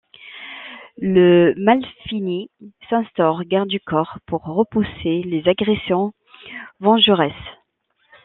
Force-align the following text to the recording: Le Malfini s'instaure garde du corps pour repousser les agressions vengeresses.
Le 0.97 1.53
Malfini 1.57 2.49
s'instaure 2.89 3.43
garde 3.43 3.67
du 3.69 3.79
corps 3.79 4.17
pour 4.25 4.41
repousser 4.45 5.21
les 5.27 5.47
agressions 5.47 6.11
vengeresses. 6.79 7.49